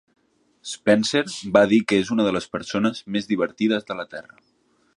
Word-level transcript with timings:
Spencer 0.69 1.21
va 1.57 1.61
dir 1.73 1.79
que 1.91 1.99
és 2.05 2.09
"una 2.15 2.25
de 2.29 2.31
les 2.37 2.49
persones 2.55 3.03
més 3.17 3.29
divertides 3.33 3.87
de 3.91 3.99
la 4.01 4.07
Terra". 4.15 4.43